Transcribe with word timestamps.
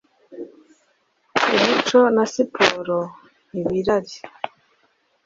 umuco 1.55 1.99
na 2.15 2.25
siporo, 2.33 2.99
ibirari 3.59 4.15